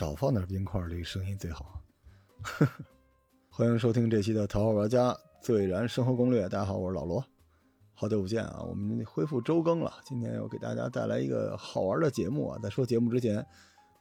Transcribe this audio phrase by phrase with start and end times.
[0.00, 1.78] 少放点冰块，这个声音最好。
[3.52, 6.46] 欢迎收听这期的《头号玩家最燃生活攻略》。
[6.48, 7.22] 大家好，我是老罗，
[7.92, 8.62] 好久不见啊！
[8.62, 12.58] 我们恢复周更了，今天要给大家带来一个好玩的节目啊！
[12.62, 13.46] 在说节目之前，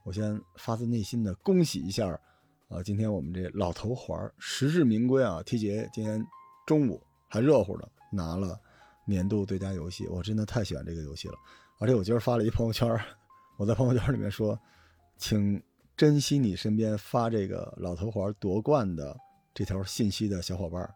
[0.06, 2.08] 我先发自内心的恭喜一下
[2.70, 2.82] 啊！
[2.82, 6.26] 今天我们这老头环实至名归啊！T 姐今天
[6.66, 8.58] 中午还热乎的拿了
[9.04, 11.34] 年度最佳游戏，我真的太喜欢这个游戏了。
[11.78, 12.98] 而且我今儿发了一朋友圈，
[13.58, 14.58] 我在朋友圈里面说，
[15.18, 15.62] 请
[16.00, 19.14] 珍惜你身边发这个老头环夺冠的。
[19.54, 20.90] 这条信息的小伙伴，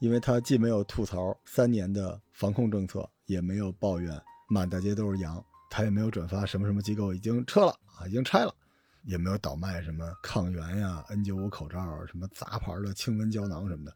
[0.00, 5.40] 因为他既没有吐槽三年的防控政策，也没有抱怨满大街都是羊，
[5.70, 8.52] 他也没有转发什么什么机构已经撤了啊，已经拆了，
[9.04, 13.94] 也没有倒卖什么抗原呀、N95 口罩啊、什么杂牌的清瘟胶囊什么的。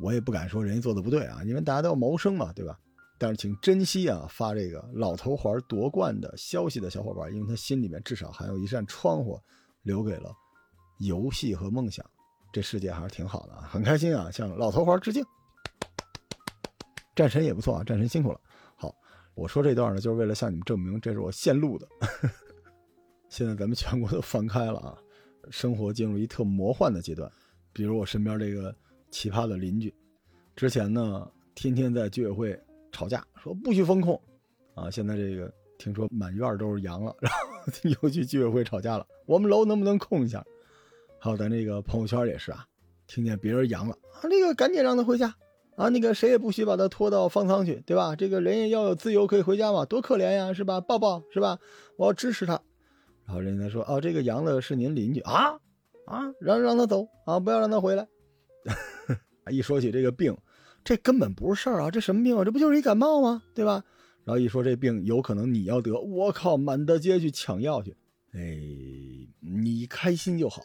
[0.00, 2.76] 我也不敢说人家做的不对啊，因为大家都要谋生嘛，对吧？
[3.16, 9.40] 但是请珍惜啊，发这个老头环夺冠的消息的小伙伴，因为他心里面至少还有一扇窗户
[9.84, 10.34] 留给了
[10.98, 12.04] 游戏和梦想。
[12.52, 15.24] 这世界还是挺好的啊，很开心啊，向老头环致敬。
[17.14, 18.40] 战神也不错啊，战神辛苦了。
[18.76, 18.94] 好，
[19.34, 21.88] 我说这段呢，就是为了向你们证明，这是我现录的。
[23.28, 24.98] 现在咱们全国都放开了啊，
[25.50, 27.30] 生活进入一特魔幻的阶段。
[27.72, 28.72] 比如我身边这个
[29.10, 29.92] 奇葩的邻居，
[30.54, 32.60] 之前呢天天在居委会
[32.92, 34.20] 吵架，说不许封控
[34.76, 34.88] 啊。
[34.88, 37.16] 现在这个听说满院都是羊了，
[38.02, 40.44] 又去居委会吵架了，我们楼能不能空一下？
[41.18, 42.66] 还有咱这个朋友圈也是啊，
[43.06, 45.34] 听见别人阳了啊，那个赶紧让他回家
[45.76, 48.14] 啊，那个谁也不许把他拖到方舱去，对吧？
[48.14, 50.80] 这个人也要有自由，可以回家嘛，多可怜呀，是吧？
[50.80, 51.58] 抱抱，是吧？
[51.96, 52.60] 我要支持他。
[53.26, 55.58] 然后人家说，哦，这个阳的是您邻居啊
[56.06, 58.06] 啊，让让他走啊，不要让他回来。
[59.50, 60.36] 一说起这个病，
[60.84, 62.44] 这根本不是事儿啊，这什么病啊？
[62.44, 63.42] 这不就是一感冒吗？
[63.54, 63.82] 对吧？
[64.24, 67.96] 然后一说这病有可能你要得，我靠，满大街去抢药去，
[68.32, 68.58] 哎，
[69.40, 70.62] 你开心就好。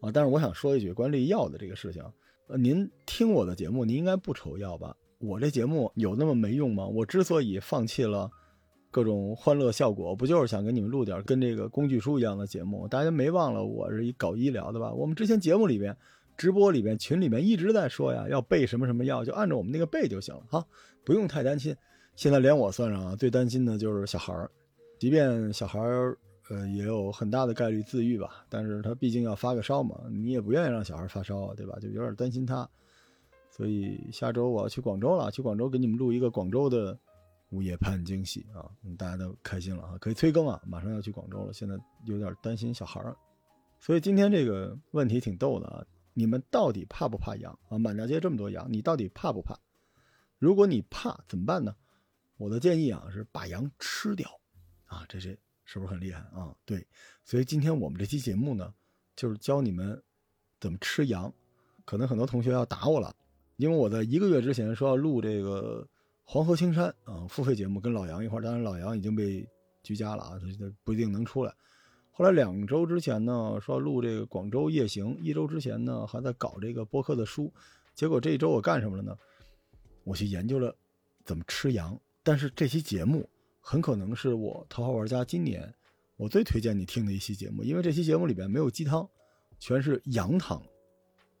[0.00, 0.10] 啊！
[0.12, 2.02] 但是我想说一句关于药的这个事情，
[2.46, 4.94] 呃，您听我的节目，您应该不愁药吧？
[5.18, 6.86] 我这节目有那么没用吗？
[6.86, 8.30] 我之所以放弃了
[8.90, 12.86] 各种欢乐效果，不就是想给你们录点跟这个工具书一样的节目？
[12.86, 14.92] 大家没忘了我是一搞医疗的吧？
[14.92, 15.96] 我们之前节目里边、
[16.36, 20.66] 直播里边、群里面一直在说呀，要备什么什么药，就按照我们那个备就行了哈，
[21.02, 21.74] 不用太担心。
[22.16, 24.50] 现在连我算上啊，最担心的就是小孩儿，
[24.98, 26.16] 即便小孩儿。
[26.50, 31.78] 呃，也有很大的概率自愈吧，但是他毕竟要发个烧嘛，你也不愿意让小孩发烧啊，对吧？
[31.80, 32.68] 就有点担心他，
[33.50, 36.98] 所以下周我要去广州了，去广州给你们录一个广州的
[37.48, 43.16] 午夜盼惊喜啊，大家都开心了啊，可以催更啊，马上要去广州了，现在有点担心小孩儿，
[43.80, 45.82] 所以今天这个问题挺逗的啊，
[46.12, 47.78] 你们到底怕不怕羊啊？
[47.78, 49.58] 满大街这么多羊，你到底怕不怕？
[50.38, 51.74] 如果你怕怎么办呢？
[52.44, 54.28] 我的建议啊是把羊吃掉
[54.84, 55.38] 啊，这是。
[55.66, 56.54] 是不是很厉害啊？
[56.66, 56.86] 对，
[57.24, 58.70] 所以今天我们这期节目呢，
[59.16, 60.00] 就是教你们
[60.60, 61.32] 怎么吃羊。
[61.86, 63.16] 可能很多同学要打我了，
[63.56, 65.88] 因为我在一个月之前说要录这个
[66.22, 68.42] 黄河青山啊付费节目，跟老杨一块儿。
[68.42, 69.48] 当然老杨已经被
[69.82, 71.54] 居家了啊，他不一定能出来。
[72.10, 75.18] 后来两周之前呢，说要录这个广州夜行。
[75.22, 77.50] 一周之前呢，还在搞这个播客的书。
[77.94, 79.16] 结果这一周我干什么了呢？
[80.04, 80.76] 我去研究了
[81.24, 81.98] 怎么吃羊。
[82.24, 83.30] 但是这期节目。
[83.66, 85.74] 很可能是我头号玩家今年
[86.18, 89.08] 我最推荐你听的一期节目，因为这期节目里边没有鸡汤，
[89.58, 90.62] 全是羊汤。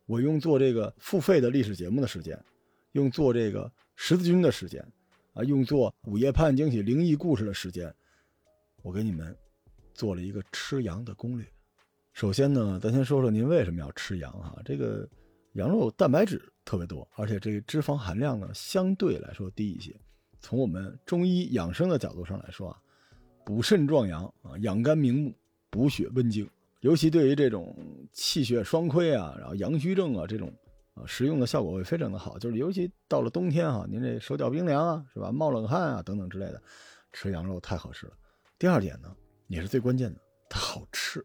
[0.06, 2.42] 我用做这个付费的历史节目的时间，
[2.92, 4.82] 用做这个十字军的时间，
[5.34, 7.94] 啊，用做午夜判惊喜灵异故事的时间，
[8.80, 9.36] 我给你们
[9.92, 11.46] 做了一个吃羊的攻略。
[12.14, 14.56] 首先呢，咱先说说您为什么要吃羊哈？
[14.64, 15.06] 这个
[15.52, 19.94] 羊肉蛋白质特别多，而且这个脂肪含量呢相对来说低一些。
[20.44, 22.78] 从我们中医养生的角度上来说啊，
[23.46, 25.34] 补肾壮阳啊，养肝明目，
[25.70, 26.46] 补血温经，
[26.80, 27.74] 尤其对于这种
[28.12, 30.52] 气血双亏啊，然后阳虚症啊这种
[30.92, 32.38] 啊，食用的效果会非常的好。
[32.38, 35.32] 就是尤其到了冬天哈，您这手脚冰凉啊，是吧？
[35.32, 36.60] 冒冷汗啊等等之类的，
[37.14, 38.12] 吃羊肉太合适了。
[38.58, 39.16] 第二点呢，
[39.46, 40.20] 也是最关键的，
[40.50, 41.24] 它好吃。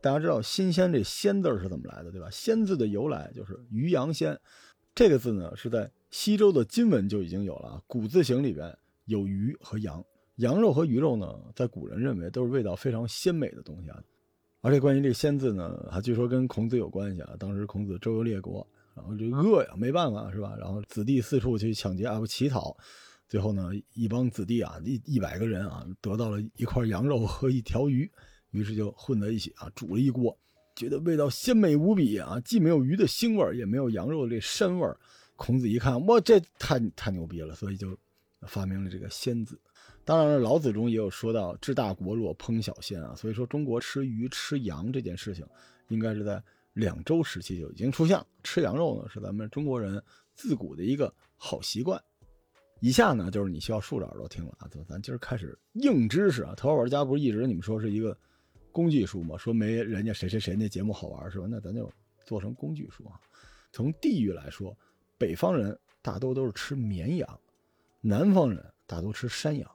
[0.00, 4.38] 大家知道“新鲜”这“鲜”字是怎么来的，对吧？“鲜”字的由来就是鱼羊鲜，
[4.94, 5.90] 这个字呢是在。
[6.14, 8.72] 西周的金文就已经有了，古字形里边
[9.06, 10.02] 有鱼和羊，
[10.36, 11.26] 羊肉和鱼肉呢，
[11.56, 14.00] 在古人认为都是味道非常鲜美的东西啊。
[14.60, 17.34] 而且关于这个“鲜”字呢，还据说跟孔子有关系啊。
[17.36, 18.64] 当时孔子周游列国，
[18.94, 20.54] 然后这饿呀，没办法是吧？
[20.56, 22.76] 然后子弟四处去抢劫啊，不乞讨，
[23.28, 28.08] 最后呢，一帮子弟啊，一一百个人啊，得到了一块羊肉和一条鱼，
[28.52, 30.38] 于是就混在一起啊，煮了一锅，
[30.76, 34.96] 觉得味道鲜美无比啊，既没有鱼的腥味也没有羊肉的这膻味儿
[35.36, 37.96] 孔子一看，哇，这太太牛逼了，所以就
[38.42, 39.60] 发明了这个“鲜”字。
[40.04, 45.46] 当然了，老子中也有说到“治大国若烹小鲜”啊，所以说中国吃鱼吃羊这件事情，
[45.88, 46.42] 应该是在
[46.74, 48.26] 两周时期就已经出现了。
[48.42, 50.02] 吃羊肉呢，是咱们中国人
[50.34, 52.00] 自古的一个好习惯。
[52.80, 56.54] 以下呢，就是你需要竖着耳朵听了啊，咱今儿开始硬知识啊。
[56.54, 58.16] 头号玩家不是一直你们说是一个
[58.70, 59.38] 工具书吗？
[59.38, 61.46] 说没人家谁谁谁那节目好玩是吧？
[61.48, 61.90] 那咱就
[62.26, 63.18] 做成工具书啊。
[63.72, 64.76] 从地域来说，
[65.18, 67.40] 北方人大多都是吃绵羊，
[68.00, 69.70] 南方人大多吃山羊。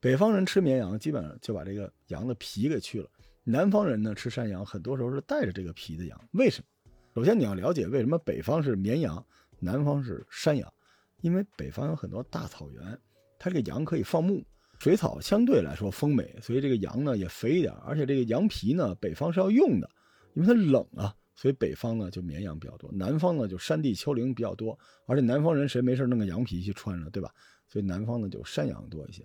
[0.00, 3.08] 北方人吃绵羊，基本上就把这个羊的皮给去了；
[3.44, 6.28] 南方人呢吃山羊，很多时候是带着这个皮的羊。
[6.32, 6.90] 为什么？
[7.14, 9.24] 首先你要了解为什么北方是绵羊，
[9.58, 10.72] 南方是山羊，
[11.20, 12.98] 因为北方有很多大草原，
[13.38, 14.40] 它这个羊可以放牧，
[14.78, 17.72] 水草相对来说丰美，所以这个羊呢也肥一点。
[17.84, 19.90] 而且这个羊皮呢，北方是要用的，
[20.34, 24.76] 因为它冷啊，所以北方呢就绵羊比较多，南方呢就山地丘陵比较多，
[25.06, 27.32] 而且南方人谁没事弄个羊皮去穿着，对吧？
[27.68, 29.24] 所以南方呢就山羊多一些。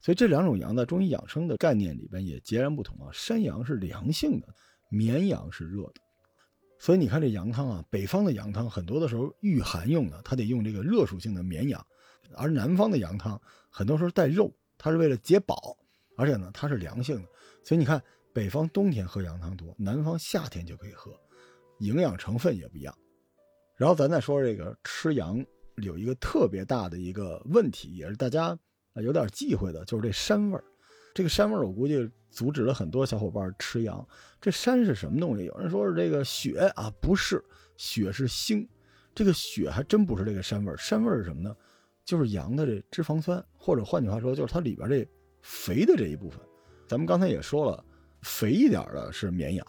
[0.00, 3.10] 所以这两种羊在中医养生的概念里边也截然不同啊。
[3.12, 4.48] 山羊是凉性的，
[4.88, 6.00] 绵羊是热的。
[6.78, 11.78] 所以你看这羊汤啊，北方的羊汤很多的时候御寒用的，它得用这个热属性的绵羊；
[12.34, 13.38] 而南方的羊汤
[13.68, 15.76] 很多时候带肉，它是为了解饱，
[16.16, 17.28] 而且呢它是凉性的。
[17.62, 18.02] 所以你看，
[18.32, 21.12] 北方冬天喝羊汤多，南方夏天就可以喝，
[21.78, 22.96] 营养成分也不一样。
[23.76, 25.44] 然后咱再说这个吃羊
[25.82, 28.58] 有一个特别大的一个问题，也是大家。
[28.94, 30.64] 啊，有点忌讳的就是这膻味儿，
[31.12, 34.08] 这个膻味儿我估计阻止了很多小伙伴吃羊。
[34.40, 35.44] 这膻是什么东西？
[35.44, 37.44] 有人说是这个血啊，不是，
[37.76, 38.66] 血是腥。
[39.14, 41.54] 这个血还真不是这个膻味儿，膻味儿是什么呢？
[42.06, 45.06] 就是羊的这脂肪酸，或者换句话说，就是它里边这
[45.42, 46.40] 肥的这一部分。
[46.88, 47.84] 咱们刚才也说了，
[48.22, 49.66] 肥一点的是绵羊，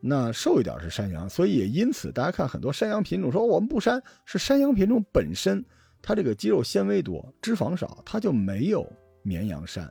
[0.00, 1.28] 那瘦一点是山羊。
[1.28, 5.64] 所以也因此，大家看很多山羊品种说我们不膻，是山羊品种本身。
[6.02, 8.90] 它这个肌肉纤维多，脂肪少，它就没有
[9.22, 9.86] 绵羊膻。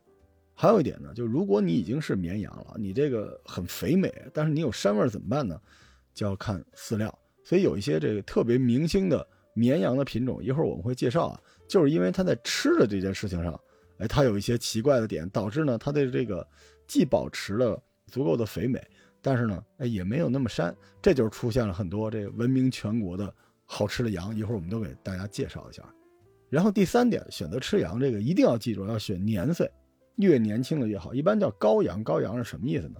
[0.55, 5.61] 还有一点呢，就如果你已经是绵羊了，你这个很肥美，但是你有膻味怎么办呢？
[6.13, 7.15] 就要看饲料。
[7.43, 13.57] 所以有一些这个特别明星的绵羊的品种，一会儿我们会介绍啊，就是因为它在吃的这件事情上，
[13.99, 16.45] 哎，它有一些奇怪的点，导致呢它的这个
[16.87, 18.83] 既保持了足够的肥美，
[19.21, 23.33] 但是呢，哎也没有那么膻，这就是出现了很多这个闻名全国的
[23.65, 24.35] 好吃的羊。
[24.35, 25.83] 一会儿我们都给大家介绍一下。
[26.49, 29.69] 然后第三点，选择吃羊这个一定要记住，要选年岁，
[30.15, 31.13] 越年轻的越好。
[31.13, 32.95] 一般叫羔羊，羔羊是什么意思呢？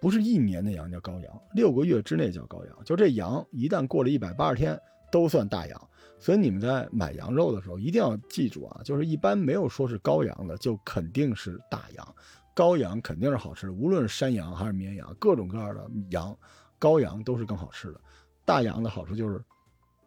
[0.00, 2.78] 不是一年的羊叫羔羊，六个月之内叫羔羊。
[2.84, 4.78] 就这羊一旦过了一百八十天，
[5.10, 5.88] 都算大羊。
[6.18, 12.14] 所以你们在买羊肉的时候一定要记住啊，就是一般没有说是羔羊的，就肯定是大羊。
[12.56, 16.36] 羔羊肯定是好吃的，无论是山羊还是绵羊，各种各样的羊，
[16.80, 18.00] 羔羊都是更好吃的。
[18.46, 19.38] 大羊的好处就是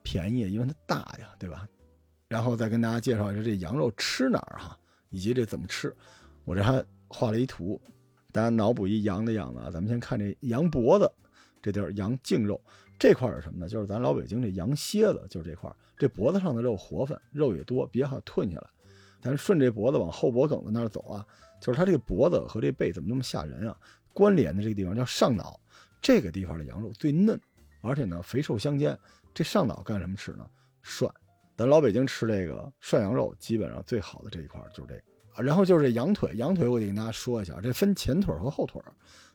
[0.02, 1.68] 便宜，因为它大呀，对吧？
[2.28, 4.78] 然后再跟大家介绍一下这羊肉吃哪儿哈，
[5.10, 5.96] 以及这怎么吃。
[6.46, 7.80] 我这还画了一图，
[8.32, 9.70] 大家脑补一羊的样子啊。
[9.70, 11.12] 咱们先看这羊脖子，
[11.62, 12.60] 这地儿羊颈肉
[12.98, 13.68] 这块是什么呢？
[13.68, 18.68] 就是咱老北京这羊蝎子，就是这块这脖子上的肉活泛，肉也多，别好吞下来。
[19.22, 21.26] 咱顺这脖子往后脖梗子那儿走啊，
[21.60, 23.78] 就是它这个脖子和这背怎么那么吓人啊？
[24.14, 25.60] 关联的这个地方叫上脑，
[26.02, 27.40] 这个地方的羊肉最嫩，
[27.82, 28.98] 而且呢肥瘦相间。
[29.34, 30.46] 这上脑干什么吃呢？
[30.82, 31.14] 涮。
[31.56, 35.44] 咱老北京吃这个涮羊肉，基本上最好的这一块就是这个。
[35.44, 38.82] 然后就是这羊腿，羊腿我得跟大家说一下，这分前腿和后腿。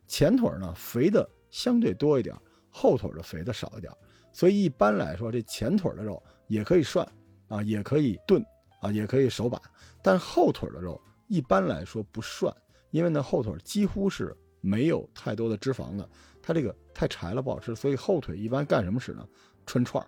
[0.06, 2.36] 前腿呢肥的相对多一点，
[2.68, 3.90] 后腿的肥的少一点。
[4.32, 7.06] 所以一般来说，这前腿的肉也可以涮
[7.48, 8.44] 啊，也可以炖
[8.80, 9.60] 啊，也可以手把。
[10.02, 12.54] 但后腿的肉一般来说不涮，
[12.90, 16.08] 因为呢后腿几乎是没有太多的脂肪的，
[16.42, 17.74] 它这个太柴了不好吃。
[17.74, 19.26] 所以后腿一般干什么使呢？
[19.66, 20.06] 串串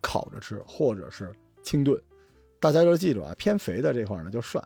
[0.00, 1.32] 烤着吃，或者是。
[1.64, 1.96] 清炖，
[2.58, 4.60] 大家就记住啊，偏肥的这块呢就涮，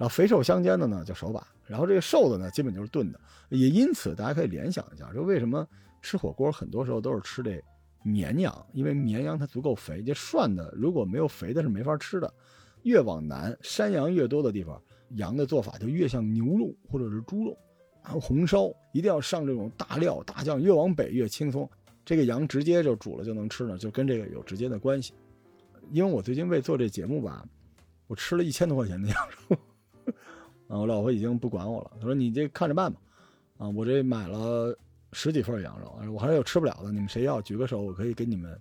[0.00, 3.20] 后肥瘦相间的呢就手把，然后这个瘦的呢基本就是炖的。
[3.50, 5.64] 也因此大家可以联想一下，就为什么
[6.02, 7.62] 吃火锅很多时候都是吃这
[8.02, 12.34] 绵羊，因为绵羊它足够肥，这涮的如果没有肥的是没法吃的。
[12.82, 14.82] 越往南山羊越多的地方，
[15.16, 17.56] 羊的做法就越像牛肉或者是猪肉，
[18.02, 21.68] 然后红烧一定要上这种大料大酱，越往北越轻松。
[22.04, 25.12] 这个羊直接就煮了就能吃呢，就跟这个有直接的关系。
[25.92, 27.44] 因为我最近为做这节目吧，
[28.06, 29.56] 我吃了一千多块钱的羊肉，
[30.68, 33.00] 啊，我老婆已经不管我了，她说你这看着办吧，
[33.58, 34.76] 啊，我这买了
[35.12, 38.58] 十几份羊肉，我还有吃不了的，你们谁要举个手，我可以给你们。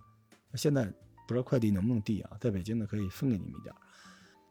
[0.55, 0.83] 现在
[1.27, 3.73] 不知道快递能不能递啊，在北京的可以分给你们一点。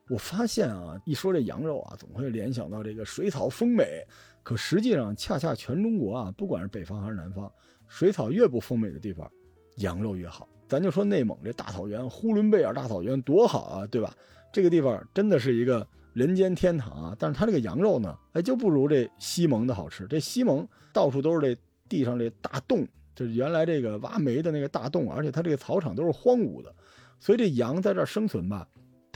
[0.09, 4.03] 我发现啊，一说这羊肉啊，总会联想到这个水草丰美，
[4.43, 7.51] 可实际上恰恰全中国啊，不管是北方还是南方，
[7.87, 9.31] 水草越不丰美的地方，
[9.77, 10.49] 羊肉越好。
[10.67, 14.15] 咱就说内蒙这大草原，呼伦贝尔大草原多好啊，对吧？
[14.53, 20.07] 这个地方真的是一个人间天堂啊，但是它这个羊肉呢，哎，就不如这西蒙的好吃。
[20.07, 26.75] 这西蒙到处都是这地上这大洞，就是原来这个挖煤的那个大洞，而且它这个草场都是荒芜的，
[27.21, 28.67] 所以这羊在这儿生存吧，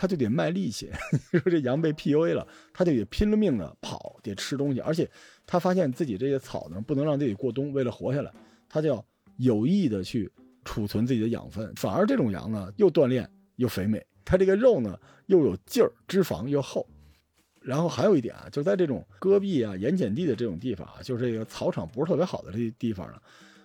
[0.03, 0.91] 他就得卖力气。
[1.31, 2.45] 你 说这羊被 PUA 了，
[2.75, 5.09] 他就得拼了命的跑，得吃东西，而且
[5.47, 8.33] 他发现自己这些草呢，不能让自己过冬，为了活下来，
[8.69, 9.05] 他就要
[9.37, 10.29] 有意的去
[10.65, 11.73] 储存自己的养分。
[11.77, 14.05] 反而这种羊呢，又锻炼又肥美。
[14.25, 16.85] 它这个肉呢又有劲儿，脂肪又厚，
[17.61, 23.23] 然后还有一点啊，就在这种戈壁啊、盐碱地的这种地方啊，就是这个草场不是特别好的这些地方呢，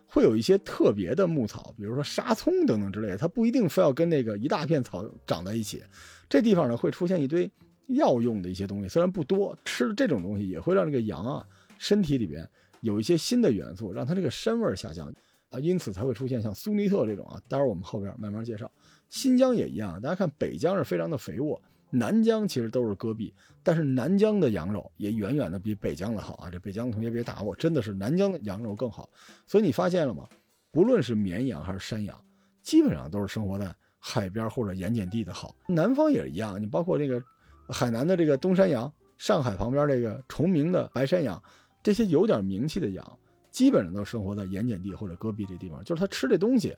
[0.07, 5.83] 会有一些特别的牧草，比如说沙葱等等之类的，它不一定非要跟那个一大片草长在一起。
[6.29, 7.49] 这地方呢会出现一堆
[7.87, 11.45] 药用的一些东西，虽然不多，吃了这种东西也会让这个羊啊
[11.77, 12.47] 身体里边
[12.81, 15.13] 有一些新的元素，让它这个膻味下降
[15.49, 18.69] 啊，因此才会出现像苏尼特这种啊，待会儿我们后边慢慢介绍。
[19.09, 26.49] 新疆也一样，大家看北疆是非常的肥沃，南疆其实都是戈壁，但是南疆的羊肉也远远的比北疆的好啊！
[26.49, 29.09] 这北疆的同学别打我，真的是南疆的羊肉更好。
[29.45, 30.27] 所以你发现了吗？
[30.71, 32.19] 不论是绵羊还是山羊，
[32.61, 35.55] 基本上都是生活在海边或者盐碱地的好。
[35.67, 37.23] 南方也是一样，你包括这个
[37.69, 41.41] 海南的这个东山羊，上海旁边这个崇明的白山羊，
[41.81, 46.75] 这些有点名气的羊，基本上都生活在盐碱地或者戈壁这地方，就是它吃这东西。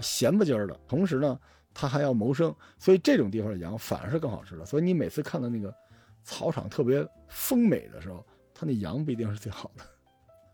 [0.00, 1.38] 咸不唧儿的，同时呢，
[1.74, 4.64] 它还要谋生，所以这种地方的羊反而是更好吃的。
[4.64, 5.74] 所以你每次看到那个
[6.22, 9.84] 草场特别丰美的时候，它那羊不一定是最好的。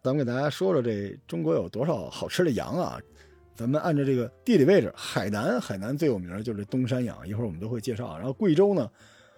[0.03, 2.99] 咱们给大家说说这中国有多少好吃的羊啊？
[3.55, 8.17] 咱们按照这个地理位置，海南海南最有名的就是东山羊，一会儿我们都会介绍。
[8.17, 8.91] 然后贵州呢，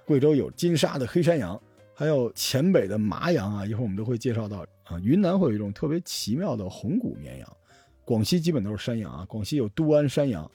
[0.06, 1.60] 贵州有金沙的黑山羊，
[1.92, 5.00] 还有黔北的麻羊啊，一会儿我们都会介绍到啊。
[5.02, 7.56] 云南会有一种特别奇妙的红谷绵羊。
[8.04, 10.48] 广西基本都是山羊啊，广西有都安山羊，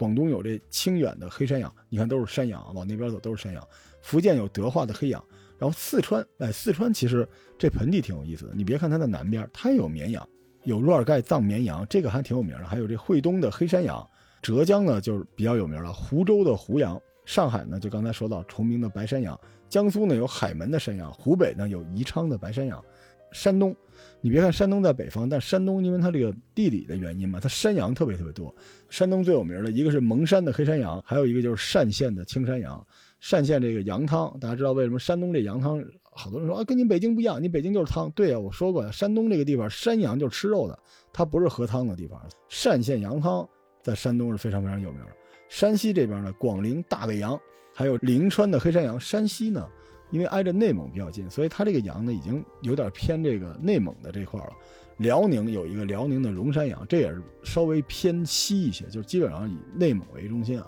[0.00, 3.62] 广东有这清远的黑山羊，你看都是山羊，往那边走都是山羊。
[4.00, 5.22] 福建有德化的黑羊，
[5.58, 7.28] 然后四川，哎，四川其实
[7.58, 10.26] 这盆地挺有意思的，你别看它的南边，它也有绵羊，
[10.64, 12.64] 有若尔盖藏绵羊，这个还挺有名的。
[12.64, 14.08] 还有这惠东的黑山羊，
[14.40, 19.38] 浙江呢就是比较有名了，湖州的湖羊，上海呢就刚才说到崇明的白山羊，
[19.68, 22.82] 江苏呢有海门的山羊，湖北呢有宜昌的白山羊，
[23.32, 23.74] 山东。
[24.22, 28.54] 你别看山东在北方，但山东因为它这个地理的原因嘛，它山羊特别特别多。
[28.90, 32.86] 山东最有名的一个是蒙山的黑山羊，还有一个就是单县的青山羊。
[33.30, 35.82] 单县这个羊汤，大家知道为什么山东这羊汤？
[36.12, 38.10] 好多人说啊，跟你北京不一样，你北京就是汤。
[38.10, 40.78] 对啊，我说过呀，山东这个地方山羊就是吃肉的，
[41.12, 42.20] 它不是喝汤的地方。
[42.64, 43.48] 单县羊汤
[43.82, 45.10] 在山东是非常非常有名的。
[45.48, 47.40] 山西这边呢，广陵大北羊，
[47.74, 48.98] 还有临川的黑山羊。
[49.00, 49.66] 山西呢？
[50.10, 54.52] 因为挨着内蒙比较近，所以它这个羊呢已经有点偏这个内蒙的这块了。
[54.98, 60.66] 辽宁有一个辽宁的荣山羊，这也是稍微偏西一些，就是基本上以内蒙为中心啊。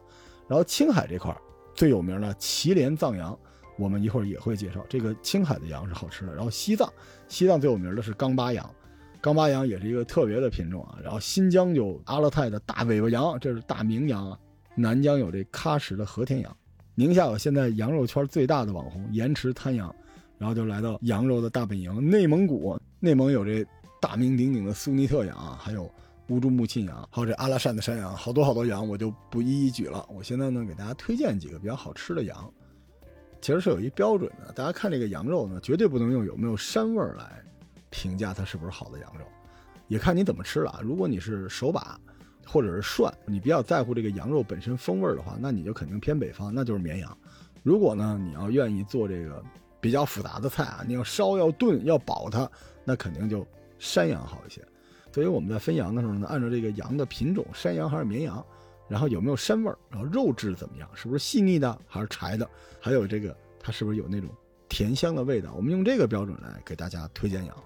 [0.48, 1.36] 然后青海这块
[1.74, 3.38] 最有名的祁连藏羊，
[3.76, 6.34] 我们一会儿也会介绍，这个青海的羊是好吃的。
[6.34, 6.90] 然后西藏，
[7.28, 8.68] 西藏最有名的是刚巴羊，
[9.20, 10.98] 刚巴羊也是一个特别的品种啊。
[11.02, 14.38] 然后新疆有阿勒泰的大尾巴羊，这是大明羊啊。
[14.74, 16.56] 南疆有这喀什的和田羊。
[16.94, 19.94] 宁夏有现在羊肉圈最大的网红盐池滩羊，
[20.36, 22.78] 然后就来到羊肉的大本营内蒙古。
[23.00, 23.66] 内蒙有这
[23.98, 25.90] 大名鼎鼎的苏尼特羊，还有
[26.28, 30.06] 乌珠穆沁羊，还有这阿拉善的山羊，好多好多羊我就不一一举了。
[30.10, 32.52] 我现在呢给大家推荐几个比较好吃的羊，
[33.40, 34.52] 其实是有一标准的。
[34.52, 37.42] 大家看这个羊肉呢，绝对不能用有没有膻味来
[37.88, 39.24] 评价它是不是好的羊肉，
[39.88, 40.78] 也看你怎么吃了。
[40.82, 41.98] 如果你是手把。
[42.46, 47.16] 或者是涮，你比较在乎这个羊肉本身风味的话，那你就肯定偏北方，那就是绵羊。
[47.62, 49.42] 如果呢，你要愿意做这个
[49.80, 52.50] 比较复杂的菜啊，你要烧要炖要保它，
[52.84, 53.46] 那肯定就
[53.78, 54.60] 山羊好一些。
[55.12, 58.44] 所以我们在分羊的时候呢，按照这个羊的品种，山羊还是绵羊，
[58.88, 62.48] 然后有没有膻味儿，然后肉质怎么样，是不是细腻的还是柴的，
[62.80, 64.28] 还有这个它是不是有那种
[64.68, 67.56] 甜香的味道，我们用这个标准来给大家推荐羊。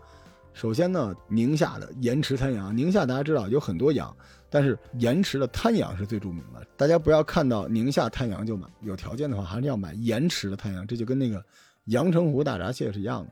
[0.56, 4.16] 首先呢，宁夏的盐池滩羊，宁夏大家知道有很多羊。
[4.48, 11.44] 但是盐池的滩羊是最著名的，大家不要看到宁夏滩羊就买，有条件的话还是要买盐池的滩羊，这就跟那个
[11.88, 13.30] 阳澄湖大闸蟹是一样的。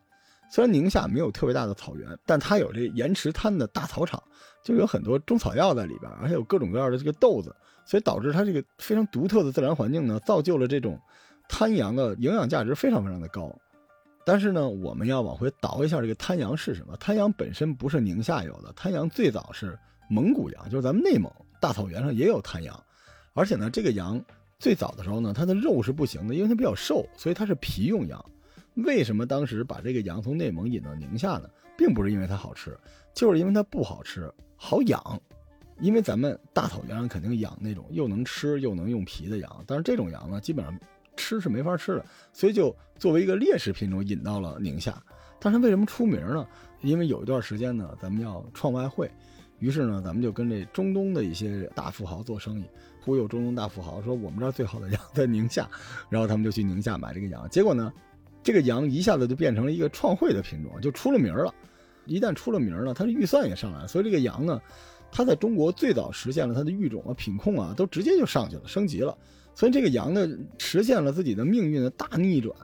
[0.51, 4.23] 虽然宁夏没有特别大的草原，但它有这盐池滩的大草场，
[4.63, 11.01] 就有很多中草药在里边，而且有各种各样的这个豆子，所以导致它这个非常独特的自然环境呢，造就了这种
[11.49, 13.51] 滩羊的营养价值非常非常的高。
[14.25, 16.97] 但是呢，我们要往回倒一下，这个滩羊是什么？
[16.97, 19.79] 滩羊本身不是宁夏有的，滩羊最早是。
[20.07, 22.79] 蒙古羊就是咱们内蒙大草原上也有滩羊，
[23.33, 24.23] 而且呢，这个羊
[24.59, 28.23] 最早的时候呢，它的肉是不行的，因为它比较瘦，所以它是皮用羊。
[28.75, 31.49] 为什么当时把这个羊从内蒙引到宁夏呢？
[31.77, 32.79] 并不是因为它好吃，
[33.15, 35.21] 就是因为它不好吃，好养。
[35.81, 40.79] 因为咱们大草原上肯定养那种又能吃又能用皮的羊，但是这种羊呢，基本上
[41.17, 44.95] 吃是没法吃的，所以就作为一个劣势品种引到了宁夏。
[45.41, 46.47] 但是为什么出名呢？
[46.81, 49.11] 因为有一段时间呢，咱们要创外汇，
[49.59, 52.65] 于是呢，咱们就跟这中东的一些大富豪做生意，
[53.03, 55.69] 忽悠中东大富豪说我们这儿最好的羊在宁夏，
[56.09, 57.93] 然后他们就去宁夏买这个羊，结果呢，
[58.43, 61.55] 这个羊一下子就变成了一个创汇的品种，就出了名了。
[62.07, 64.61] 一旦出了名了，它的预算也上来了，所以这个羊呢。
[65.17, 69.17] 它在中国最早实现了它的育种啊、品控啊，都直接就上去了，升级了。
[69.55, 72.55] 所以这个羊呢，实现了自己的命运的大逆转。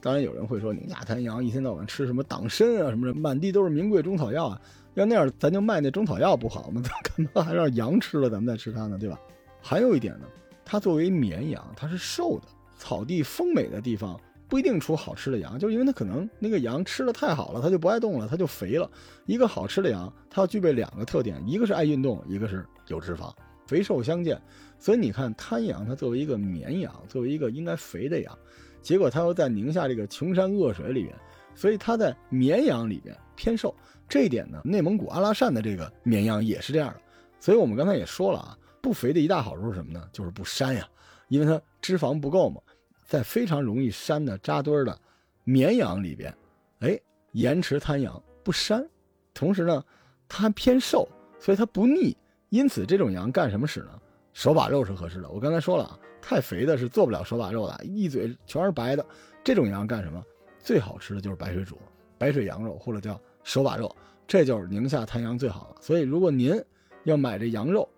[0.00, 4.60] 当然有人会说，宁夏滩羊一天到晚吃什么党参啊什么的，满地都是名贵中草药啊。
[4.94, 6.80] 要那样，咱就卖那中草药不好吗？
[6.86, 8.96] 咱干嘛还让羊吃了，咱们再吃它呢？
[8.98, 9.18] 对吧？
[9.60, 10.26] 还有一点呢，
[10.64, 12.46] 它作为绵羊，它是瘦的，
[12.78, 14.18] 草地丰美的地方。
[14.48, 18.90] 不一定出好吃的羊，就是因为它可能那个羊吃的太好了，它就不爱动了，它就肥了。
[19.26, 23.30] 一个好吃的羊，它要具备两个特点，一个是爱运动，一个是有脂肪，
[23.68, 24.40] 肥瘦相间。
[24.80, 28.36] 所以你看，滩羊它作为一个绵羊，作为一个应该肥的羊，
[28.80, 31.14] 结果它又在宁夏这个穷山恶水里边，
[31.54, 33.74] 所以它在绵羊里边偏瘦。
[34.08, 37.00] 这一点呢，内蒙古阿拉善的这个绵羊也是这样的。
[37.40, 40.08] 所以我们刚才也说了啊，不肥的一大好处是什么呢？
[40.12, 40.88] 就是不膻呀，
[41.28, 42.60] 因为它脂肪不够嘛。
[43.04, 44.98] 在非常容易膻的扎堆的
[45.42, 46.32] 绵羊里边，
[46.80, 46.98] 哎，
[47.32, 48.86] 延迟滩羊不膻，
[49.32, 49.82] 同时呢，
[50.28, 51.08] 它还偏瘦，
[51.40, 52.16] 所以它不腻。
[52.48, 54.00] 因此，这种羊干什么使呢？
[54.32, 55.28] 手把肉是合适的。
[55.28, 59.04] 我刚才说了啊，太肥的是做不了手把肉的，一嘴全是白的。
[59.42, 60.24] 这种羊干什么？
[60.58, 61.78] 最好吃的就是白水煮、
[62.16, 63.94] 白水羊肉或者叫手把肉，
[64.26, 65.82] 这就是宁夏滩羊最好的。
[65.82, 66.62] 所以，如果您
[67.04, 67.88] 要买这羊肉，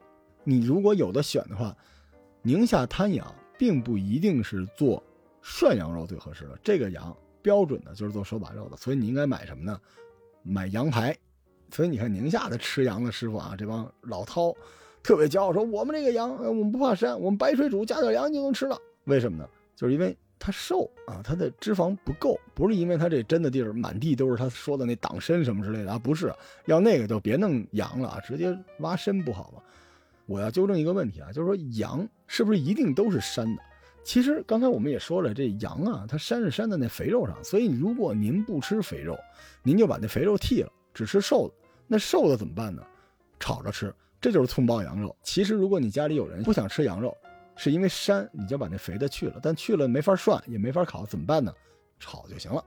[0.44, 1.76] 你如果有的选的话，
[2.42, 3.26] 宁夏滩羊。
[3.60, 5.04] 并不一定是做
[5.42, 9.78] 涮羊肉最合适的，这个羊标准的就是做手把肉的，所以你应该买什么呢？
[10.42, 11.14] 买羊排。
[11.72, 14.54] 所以你看宁夏的吃羊的师傅啊，这帮老饕
[15.02, 18.78] 特别骄傲，说我们这个羊，我们不怕膻，我们白水煮加点羊就能吃了。
[19.04, 19.48] 为什么呢？
[19.74, 26.32] 就是因为它瘦啊，它的脂肪不够，不是因为它这真的地儿满地都是他说的那党参什么之类的啊，不是，
[26.66, 29.62] 要那个就别弄羊了啊，直接挖参不好吗？
[30.26, 33.62] 我要纠正一个问题啊，就是说羊是不是一定都是膻的？
[34.04, 37.36] 其实刚才我们也说了，这羊啊，它膻是膻在那肥肉上。
[37.42, 39.18] 所以如果您不吃肥肉，
[39.62, 41.54] 您就把那肥肉剃了，只吃瘦的。
[41.92, 42.86] 那瘦的怎么办呢？
[43.40, 45.16] 炒着吃，这就是葱爆羊肉。
[45.24, 47.16] 其实如果你家里有人不想吃羊肉，
[47.56, 49.40] 是因为膻，你就把那肥的去了。
[49.42, 51.52] 但去了没法涮，也没法烤，怎么办呢？
[51.98, 52.64] 炒就行了。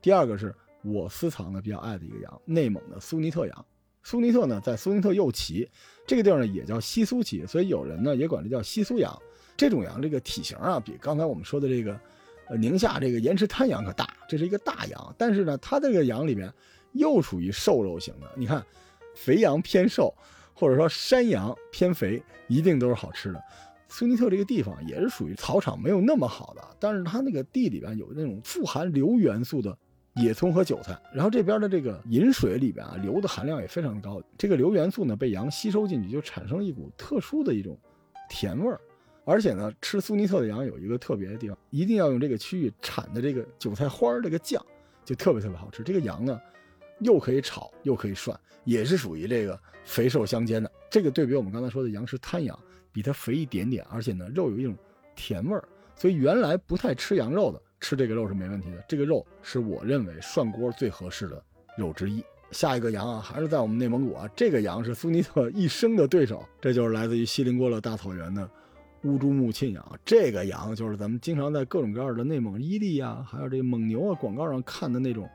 [0.00, 3.66] 第二个是我私藏的比较爱的一个羊，内蒙的苏尼特羊。
[4.04, 5.68] 苏尼特呢，在苏尼特右旗
[6.06, 9.20] 这个地儿呢，也叫西苏旗，所以有人呢也管这叫西苏羊。
[9.56, 12.00] 这种羊这个体型啊，比刚才我们说的这个，
[12.46, 15.14] 呃，宁夏这个盐池滩羊可大，这是一个大羊。
[15.18, 16.52] 但是呢，它这个羊里面
[16.92, 18.30] 又属于瘦肉型的。
[18.36, 18.64] 你看，
[19.14, 20.14] 肥羊偏瘦，
[20.54, 23.42] 或者说山羊偏肥，一定都是好吃的。
[23.88, 29.76] 苏尼特这个地方也是属于草场没有那么好的，但是它那个地里边有那种富含硫元素的。
[30.14, 34.20] 野葱和韭菜，然后这边的这个饮水里边啊，硫的含量也非常高。
[34.36, 37.78] 这个硫元素呢，被羊吸收进去，就产生了一股特殊的一种
[38.28, 38.80] 甜味儿。
[39.24, 44.60] 而且呢，吃苏尼特的羊有一个特别的地方，一定要用这个区域产的这个韭菜花儿这个酱，
[45.04, 45.84] 就特别特别好吃。
[45.84, 46.40] 这个羊呢，
[47.00, 50.70] 又可以炒，又可以涮，也是属于这个肥瘦相间的。
[50.90, 52.58] 这个对比我们刚才说的羊是滩羊，
[52.92, 54.76] 比它肥一点点，而且呢，肉有一种
[55.14, 55.62] 甜味儿。
[55.94, 57.60] 所以原来不太吃羊肉的。
[57.80, 61.40] 吃这个肉是没问题的，这个肉是我认为涮锅最合适的
[61.76, 62.24] 肉之一。
[62.50, 68.50] 下一个羊啊，还是在我们内蒙古啊，这个羊是苏尼特一生的对手，这就是来自于锡林郭勒大草原的
[69.04, 70.00] 乌珠穆沁羊。
[70.04, 75.30] 这个羊就是咱们经常在各种各样的内蒙伊利啊，还有这个蒙牛啊广告上看的那种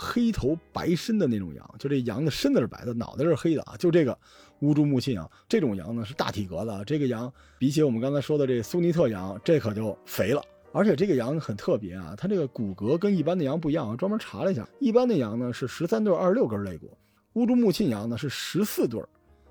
[0.00, 3.76] 黑头白身的那种羊，就这羊的身子是白的，脑袋是黑的啊。
[3.78, 4.18] 就这个
[4.60, 10.42] 乌珠穆沁羊，这种羊呢是大体格子，这个羊比起我们刚才说的这苏尼特羊，这可就肥了。
[10.72, 13.90] 而且这个羊很特别啊，它这个骨骼跟一般的羊不一样。
[13.90, 16.96] 我专门查了一下，一般的羊呢是十三对二十六根肋骨，
[17.34, 19.02] 乌珠穆沁羊呢是十四对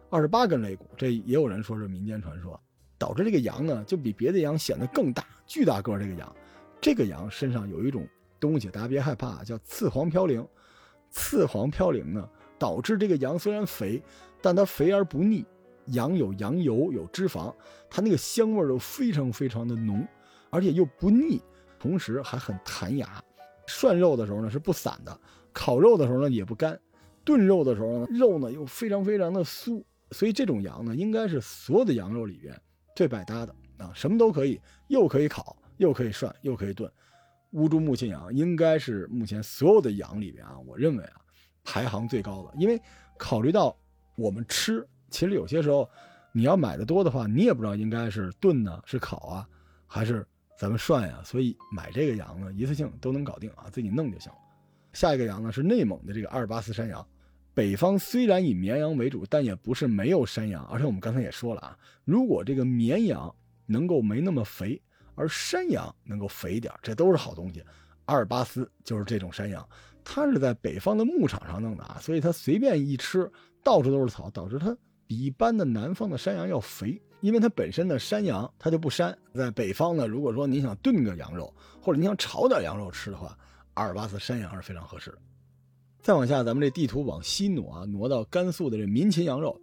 [0.09, 0.89] 二十八根肋骨。
[0.97, 2.59] 这也有人说是民间传说，
[2.97, 5.99] 导致这个羊呢就比别的羊显得更大，巨大个。
[5.99, 6.35] 这个羊，
[6.79, 8.07] 这个羊身上有一种
[8.39, 10.47] 东西，大家别害怕，叫次黄嘌呤。
[11.09, 14.01] 次黄嘌呤呢，导致这个羊虽然肥，
[14.41, 15.45] 但它肥而不腻。
[15.87, 17.53] 羊有羊油，有脂肪，
[17.89, 20.07] 它那个香味儿都非常非常的浓。
[20.51, 21.41] 而且又不腻，
[21.79, 23.23] 同时还很弹牙。
[23.67, 25.19] 涮肉的时候呢是不散的，
[25.53, 26.79] 烤肉的时候呢也不干，
[27.23, 29.83] 炖肉的时候呢肉呢又非常非常的酥。
[30.11, 32.59] 所以这种羊呢应该是所有的羊肉里边
[32.95, 36.91] 最百搭的啊，什么都可以，又可以烤，又可以涮，又可以炖。
[37.51, 41.21] 乌珠穆沁羊应该是目前所有的羊里边啊，我认为啊
[41.63, 42.53] 排行最高的。
[42.57, 42.81] 因为
[43.17, 43.75] 考虑到
[44.15, 45.89] 我们吃，其实有些时候
[46.31, 49.47] 你要买的多的话，你也不知道应该是炖呢，是烤啊，
[49.85, 50.25] 还是。
[50.57, 54.37] 咱们涮呀，所以买这个羊呢，一次性都能搞定啊，自己弄就行了。
[54.91, 57.07] 下一个羊呢是内蒙的这个阿尔巴斯山羊。
[57.53, 60.65] 北方虽然以绵羊为主，但也不是没有山羊。
[60.65, 63.33] 而且我们刚才也说了啊，如果这个绵羊
[63.65, 64.81] 能够没那么肥，
[65.19, 67.61] 而山羊能够肥一点，这都是好东西。
[68.05, 69.67] 阿尔巴斯就是这种山羊，
[70.01, 73.29] 它是在北方的牧场上弄的啊，所以它随便一吃，
[73.61, 76.99] 到处都是草，导致它比一般的南方的山羊要肥。
[77.19, 83.37] 因为它本身的山羊它就不膻，在北方呢，如果说你想炖个羊肉，或者你想炒点羊肉吃的话，
[83.73, 85.17] 阿尔巴斯山羊是非常合适的。
[86.01, 89.59] 再往下，咱们这地图往西挪啊，挪到甘肃的这民勤羊肉。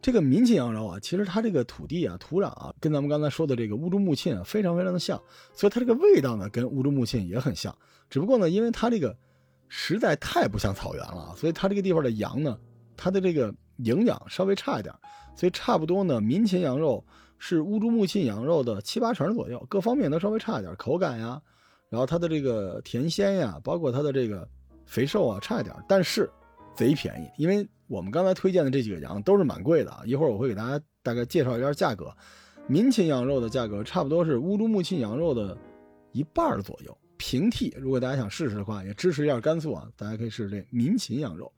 [0.00, 5.20] 这个民禽羊肉啊，其实它这个土地啊、土壤啊，跟咱们刚才说的这个乌珠穆沁啊，非常非常的像，
[5.52, 7.76] 所以它这个味道呢，跟乌珠穆沁也很像。
[8.08, 9.16] 只不过呢，因为它这个
[9.66, 12.56] 实在太不像草原了，所以它这个地方的羊呢，
[12.96, 14.94] 它的这个营养稍微差一点，
[15.34, 17.04] 所以差不多呢，民禽羊肉
[17.38, 21.42] 是乌珠穆沁羊肉的七八成左右，各方面都稍微差一点，口感呀，
[21.88, 24.48] 然后它的这个甜鲜呀，包括它的这个
[24.86, 26.30] 肥瘦啊，差一点，但是
[26.76, 27.68] 贼便宜，因为。
[27.88, 32.14] 我们刚才推荐的这几个羊都是蛮贵的啊，一会儿我会给大家大概介绍一下价格。
[32.66, 35.56] 民禽羊肉的价格差不多是乌珠穆沁羊肉的
[36.12, 37.74] 一半左右，平替。
[37.78, 41.50] 如果大家想试试的话，也支持一下甘肃啊，大家可以试试这民禽羊肉。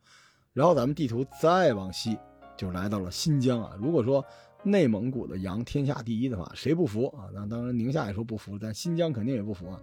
[0.52, 2.16] 然后咱们地图再往西，
[2.56, 3.72] 就来到了新疆啊。
[3.76, 4.24] 如果说
[4.62, 7.26] 内蒙古的羊天下第一的话，谁不服啊？
[7.34, 9.80] 那当然宁夏也说不服，但新疆肯定也不服啊。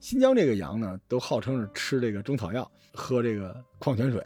[0.00, 4.20] 新疆这个羊呢，都号称是吃这个中草药，喝这个矿泉水。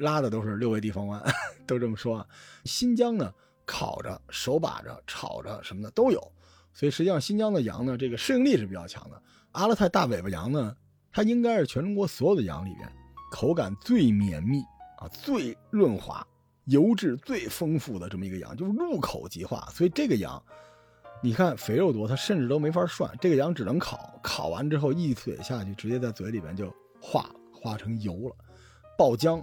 [0.00, 1.22] 拉的都是六味地黄丸，
[1.66, 2.26] 都这么说啊。
[2.64, 3.32] 新疆呢，
[3.64, 6.20] 烤着、手把着、炒着什么的都有，
[6.72, 9.22] 所以实际上新疆的羊呢，这个适应力是比较强的。
[9.52, 10.74] 阿勒泰大尾巴羊呢，
[11.12, 12.90] 它应该是全中国所有的羊里边
[13.30, 14.62] 口感最绵密
[14.98, 16.26] 啊、最润滑、
[16.66, 19.68] 油脂最丰富的这么一个羊，就是入口即化。
[19.72, 20.42] 所以这个羊，
[21.22, 28.36] 你看肥肉多，它甚至都没法涮，这个羊只能烤，烤完之后一嘴下去，直接在嘴里边就化了，化成油了，
[28.98, 29.42] 爆浆。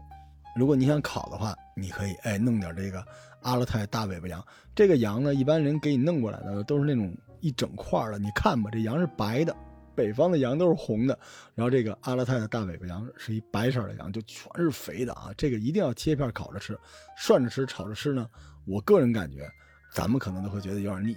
[0.56, 3.06] 如果你想烤的话，你可以哎弄点这个
[3.42, 4.44] 阿勒泰大尾巴羊。
[4.74, 8.18] 这个羊呢，一般人给你弄过来的都是那种一整块的。
[8.18, 9.56] 你看吧，这羊是白的，
[9.96, 11.18] 北方的羊都是红的。
[11.54, 15.30] 然后这个阿勒泰的大尾巴羊是一白色的羊，就全是肥的啊。
[15.38, 16.78] 这个一定要切片烤着吃，
[17.18, 18.28] 涮着吃、炒着吃呢。
[18.66, 19.48] 我个人感觉，
[19.94, 21.16] 咱们可能都会觉得有点腻。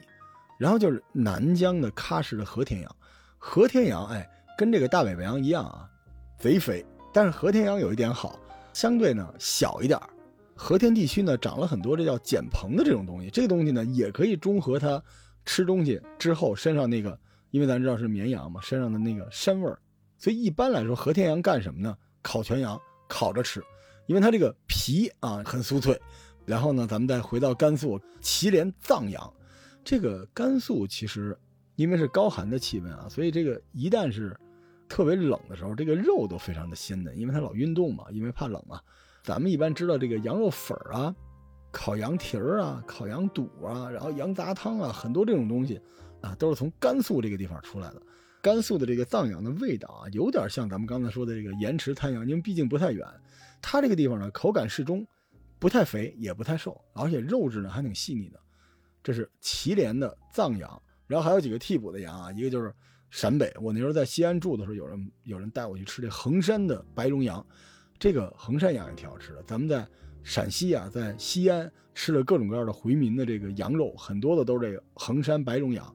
[0.58, 2.96] 然后就是南疆的喀什的和田羊，
[3.38, 5.88] 和田羊哎跟这个大尾巴羊一样啊，
[6.38, 6.84] 贼肥。
[7.12, 8.38] 但是和田羊有一点好。
[8.72, 10.08] 相对呢小一点儿
[10.54, 15.02] 和田地区呢长了很多这叫碱蓬的这种东西，这个东西呢也可以中和它
[15.44, 17.18] 吃东西之后身上那个，
[17.50, 19.78] 因为咱知道是绵羊嘛，身上的那个膻味儿，
[20.18, 21.96] 所以一般来说和田羊干什么呢？
[22.22, 23.62] 烤全羊，烤着吃，
[24.06, 26.00] 因为它这个皮啊很酥脆。
[26.44, 29.32] 然后呢，咱们再回到甘肃祁连藏羊，
[29.82, 31.38] 这个甘肃其实
[31.76, 34.36] 因为是高寒的气温啊，所以这个一旦是。
[34.90, 38.80] 特别冷的时候，这个肉都非常的鲜嫩，因为它老运动嘛，因为怕冷嘛。
[39.22, 41.14] 咱们一般知道这个羊肉粉儿啊，
[41.70, 45.80] 烤羊蹄儿啊，烤羊肚啊，然后羊杂汤啊，很多这种东西
[46.20, 48.02] 啊，都是从甘肃这个地方出来的。
[48.42, 53.06] 甘肃的这个藏羊的味道啊，有点像咱们刚才说的这个盐池滩羊，因为毕竟不太远。
[53.62, 55.06] 它这个地方呢，口感适中，
[55.60, 58.40] 不太肥也不太瘦，而且肉质呢还挺细腻的。
[59.04, 62.74] 这是祁连的藏羊，然后还有几个替补的羊啊，一个就是。
[63.10, 67.44] 陕北，我那时候在西安住的时候，有人有人带我去吃这衡山的白绒羊，
[67.98, 69.42] 这个衡山羊也挺好吃的。
[69.42, 69.86] 咱们在
[70.22, 75.94] 陕西啊，在西安吃了各种各样的回民的这个羊肉，很多的都是这个衡山白绒羊。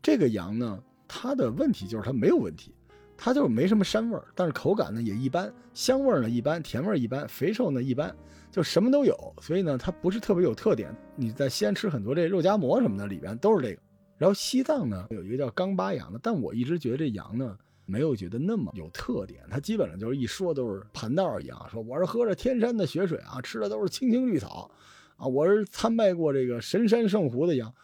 [0.00, 2.72] 这个羊呢，它的问题就是它没有问题，
[3.16, 8.14] 它就是没什么膻味儿，但是口感呢也一般，香味呢一般，甜味儿一般，肥瘦呢一般，
[8.52, 9.34] 就什么都有。
[9.40, 10.94] 所以呢，它不是特别有特点。
[11.16, 13.82] 你在西安吃很多这肉夹馍什么的，里边都是这个。
[14.16, 24.70] 然后西藏呢有一个叫冈巴羊的，但我一直觉得这羊呢没有觉得那么有特点，它基本上就是一说都是盘道一样，说我是喝着天山的雪水啊，吃的都是青青绿草，
[25.16, 27.74] 啊，我是参拜过这个神山圣湖的羊，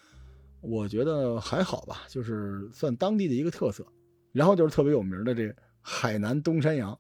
[0.61, 3.85] 我觉得还好吧，就是算当地的一个特色。
[4.33, 6.97] 然后就是特别有名的这海南东山羊，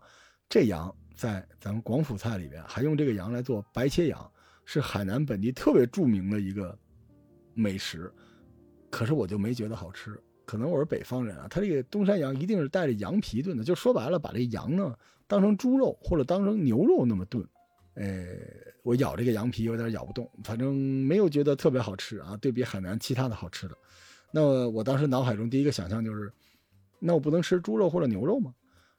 [0.49, 4.33] 这羊在咱们广府菜里边还用这个羊来做白切羊，
[4.65, 6.77] 是海南本地特别著名的一个
[7.55, 8.13] 美食。
[8.91, 11.47] 可是我就没觉得好吃，可能我是北方人啊。
[11.49, 14.95] 他这个东山羊一定是带着羊皮炖的，就说白了，把这羊呢
[15.27, 17.47] 当成猪肉或者当成牛肉那么炖。
[17.95, 18.27] 呃，
[18.83, 22.37] 我咬这个羊皮有点咬不动，反正没有觉得特别好吃啊。
[22.41, 23.77] 对比海南其他的好吃的，
[24.31, 26.33] 那我当时脑海中第一个想象就是，
[26.99, 28.55] 那我不能吃猪肉或者牛肉吗？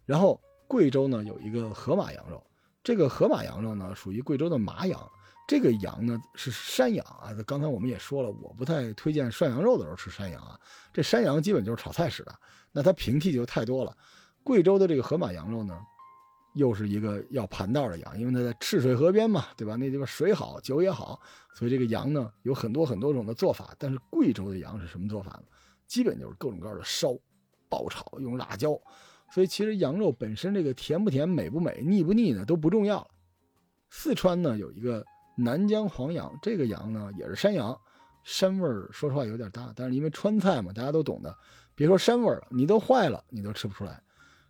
[0.06, 2.44] 然后贵州呢有一个河马羊肉，
[2.84, 5.12] 这个河马羊肉呢属于贵州的麻羊，
[5.48, 10.58] 这个羊呢是山羊啊，刚才我们也说了，我不太推荐涮羊肉的时候吃山羊啊。
[10.94, 12.34] 这山羊基本就是炒菜使的，
[12.72, 13.98] 那它平替就太多了。
[14.44, 15.78] 贵州的这个河马羊肉呢，
[16.54, 19.76] 又是一个要盘道的羊，因为它在赤水河边嘛，对吧？
[19.76, 21.20] 那地方水好，酒也好，
[21.54, 23.76] 所以这个羊呢有很多很多种的做法。
[23.78, 25.44] 但是贵州的羊是什么做法呢？
[25.86, 27.14] 基本就是各种各样的烧、
[27.68, 28.80] 爆炒，用辣椒。
[29.34, 33.08] 所以其实羊肉本身这个甜不甜、美不美、腻不腻呢都不重要了。
[33.90, 35.06] 四川呢有一个。
[35.36, 37.78] 南疆黄羊这个羊呢也是山羊，
[38.26, 41.36] 膻味儿说实话有点大，但是因为川菜嘛，大家都懂的。
[41.74, 44.02] 别说膻味儿了，你都坏了，你都吃不出来。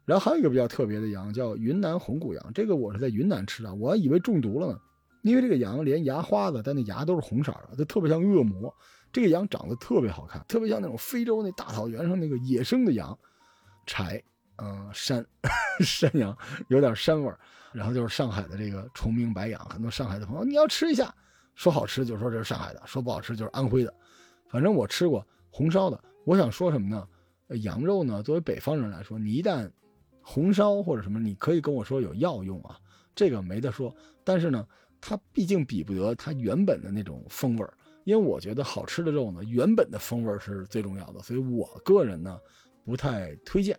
[0.04, 4.80] 然后还有一个比较特别的羊叫云南红骨羊，这个我是在云南吃的，我还以为中毒了呢，
[5.22, 8.74] 因为这个羊连牙花子，但那牙都是红色的，就特别像恶魔。
[9.13, 13.17] 这个羊长得特别好看，特别像那种非洲那大草原上那个野生的羊，
[13.86, 14.22] 柴，
[14.58, 15.26] 嗯，山
[15.80, 16.36] 山羊
[16.70, 17.39] 有点膻味儿。
[17.73, 21.13] 然后就是上海的这个崇明白羊，很多上海的朋友，你要吃一下，
[21.55, 23.93] 说好吃就说这是上海的，说不好吃就是安徽的。
[24.49, 26.03] 反正我吃过红烧的。
[26.25, 27.07] 我想说什么呢？
[27.62, 29.69] 羊肉呢，作为北方人来说，你一旦
[30.21, 32.77] 红烧或者什么，你可以跟我说有药用啊，
[33.15, 33.93] 这个没得说。
[34.23, 34.65] 但是呢，
[35.01, 42.39] 它毕竟比不得它原本的那种风味儿，因为我觉得好吃的肉呢，原本的风味是最重要的，所以我个人呢
[42.86, 43.77] 不太推荐。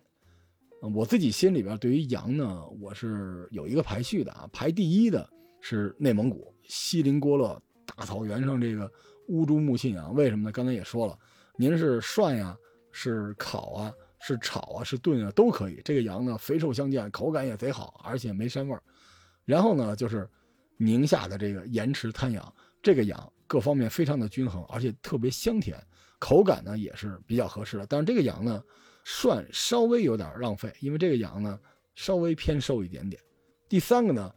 [0.91, 5.29] 我自己心里边对于羊呢，我是有一个排序的啊，排第一的
[5.61, 8.91] 是内蒙古锡林郭勒大草原上这个
[9.29, 10.51] 乌珠穆沁羊，为什么呢？
[10.51, 11.17] 刚才也说了，
[11.55, 12.53] 您是涮呀，
[12.91, 15.81] 是烤啊，是炒啊，是炖啊，都可以。
[15.85, 18.83] 这个羊呢，肥瘦相间，口感也贼好，而且没膻味儿。
[19.45, 20.29] 然后呢，就是
[20.75, 25.81] 宁夏的这个盐池滩羊，这个羊各方面非常的均衡，而且特别香甜，
[26.19, 27.85] 口感呢也是比较合适的。
[27.87, 28.61] 但是这个羊呢。
[29.03, 31.59] 涮稍微有点浪费，因为这个羊呢
[31.95, 33.21] 稍微偏瘦一点点。
[33.67, 34.33] 第三个呢，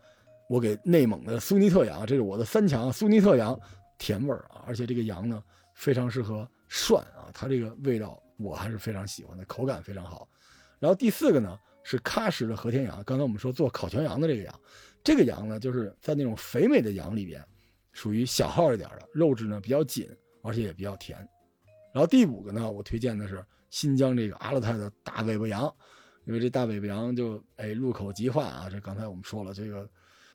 [0.49, 3.59] 我给内蒙的苏尼特羊，这是我的三强，苏尼特羊
[3.99, 5.43] 甜味儿啊，而且这个羊呢
[5.75, 10.29] 非常适合涮啊，它这个味道我还是非常喜欢的，口感非常好。
[10.79, 14.61] 然后第四个呢是喀什的和田羊，刚才我们说做烤全羊的这个羊，
[15.05, 17.45] 这个羊呢就是在那种肥美的羊里边，
[17.93, 20.09] 属于小号一点的，肉质呢比较紧，
[20.43, 21.17] 而且也比较甜。
[21.93, 23.45] 然后第五个呢，我推荐的是。
[23.71, 25.75] 新疆这个阿勒泰的大尾巴羊，
[26.25, 28.69] 因为这大尾巴羊就哎入口即化啊！
[28.71, 29.89] 这刚才我们说了，这个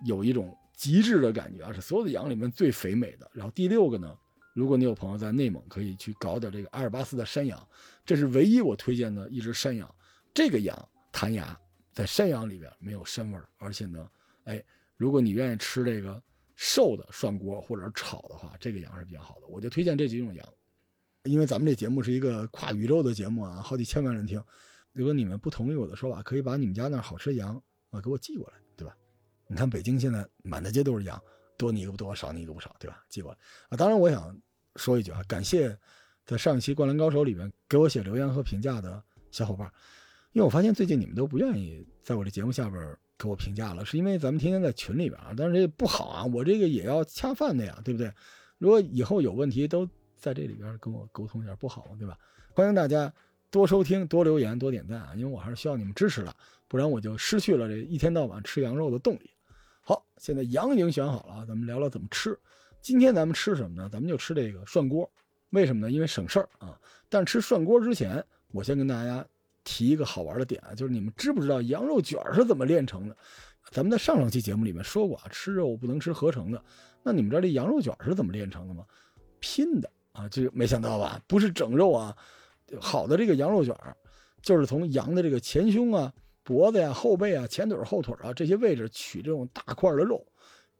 [0.05, 3.29] 有一种极致的感觉啊，是所有的羊里面最肥美的。
[3.33, 4.17] 然后第六个呢，
[4.53, 7.67] 如果你有朋友在内蒙，可以去搞点这个阿尔巴斯的山羊，
[8.05, 9.89] 这是唯一我推荐的一只山羊。
[10.33, 11.57] 这个羊弹牙，
[11.91, 14.07] 在山羊里边没有膻味，而且呢，
[14.45, 14.63] 哎，
[14.97, 16.21] 如果你愿意吃这个
[16.55, 19.47] 瘦的涮锅或者炒的话，这个羊是比较好的。
[19.47, 20.47] 我就推荐这几种羊。
[21.23, 24.43] 因为咱们这节目是一个跨宇宙的节目啊，好几千万人听。
[24.91, 28.95] 如果你们不同意我的说法，可以把你们家那好吃的羊啊给我寄过来，对吧？
[29.47, 31.21] 你看北京现在满大街都是羊，
[31.57, 33.03] 多你一个不多，少你一个不少，对吧？
[33.07, 33.37] 寄过来
[33.69, 33.77] 啊！
[33.77, 34.35] 当然，我想
[34.77, 35.77] 说一句啊，感谢
[36.25, 39.71] 在上一期《灌篮高手》里面给我写留言和评价的小伙伴，
[40.33, 48.11] 因为我发现最近你们都不愿意在我这节目下边给我评价了，是因为咱们天天在群里边啊，但是这不好啊，我这个也要恰饭的呀，对不对？
[48.57, 49.87] 如果以后有问题都。
[50.21, 51.95] 在这里边跟我沟通一下不好吗？
[51.97, 52.17] 对吧？
[52.53, 53.11] 欢迎大家
[53.49, 55.13] 多收听、多留言、多点赞啊！
[55.15, 56.33] 因为我还是需要你们支持的，
[56.67, 59.31] 不然我就失去了这一天到晚吃羊肉的动力。
[59.81, 62.37] 好，现在羊已经选好了，咱们聊聊怎么吃。
[62.81, 63.89] 今天咱们吃什么呢？
[63.91, 65.11] 咱们就吃这个涮锅。
[65.49, 65.91] 为什么呢？
[65.91, 66.79] 因为省事儿啊。
[67.09, 69.25] 但是吃涮锅之前，我先跟大家
[69.63, 73.17] 提一个好玩的点啊，就是你们知不知道羊肉卷是怎么炼成的？
[73.71, 76.63] 咱们在上上期节目里面说过啊，吃肉不能吃合成的。
[77.03, 78.85] 那你们知道这羊肉卷是怎么炼成的吗？
[79.39, 79.89] 拼的。
[80.11, 81.21] 啊，这个没想到吧？
[81.27, 82.15] 不是整肉啊，
[82.79, 83.75] 好的这个羊肉卷
[84.41, 86.11] 就是从羊的这个前胸啊、
[86.43, 90.25] 脖子呀、后背啊、前腿、后腿啊这些位置取这种大块的肉，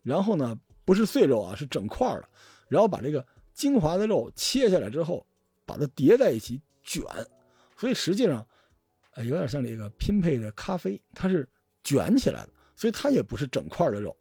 [0.02, 2.28] 然后呢，不是碎肉啊，是整块的，
[2.68, 5.26] 然后把这个精华的肉切下来之后，
[5.66, 7.04] 把它叠在一起卷，
[7.78, 8.46] 所以实际上，
[9.14, 11.48] 呃，有点像这个拼配的咖啡，它是
[11.84, 14.16] 卷起来的，所以它也不是整块的肉。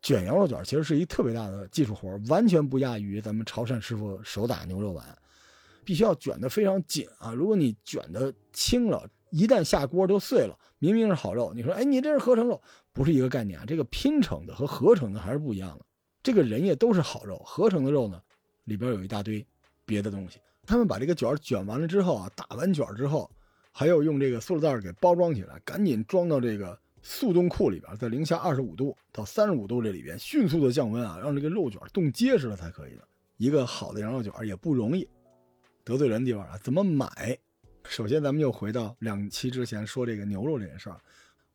[0.00, 5.04] 卷羊肉卷其实是一特别大的技术活，完全不亚于咱们潮汕师傅手打牛肉丸，
[5.84, 7.34] 必须要卷得非常紧啊！
[7.34, 10.56] 如果你卷得轻了，一旦下锅就碎了。
[10.78, 13.64] 明明是好肉，你说哎，你这是合成肉，不是一个概念啊！
[13.66, 15.84] 这个拼成的和合成的还是不一样的。
[16.22, 18.22] 这个人也都是好肉，合成的肉呢，
[18.64, 19.44] 里边有一大堆
[19.84, 20.38] 别的东西。
[20.64, 23.28] 他们把这个卷卷完了之后啊，打完卷之后，
[23.72, 26.78] 还有用这个塑料袋给包装起来，赶紧装到这个。
[27.02, 33.06] 速冻库里边，在零下二十五度到三十五度这里边迅速的降温啊，让这个肉卷冻结实了才可以的。
[33.36, 35.08] 一个好的羊肉卷也不容易，
[35.84, 37.38] 得罪人的地方啊，怎么买？
[37.84, 41.00] 首先，咱们又回到两期之前说这个牛肉这件事儿。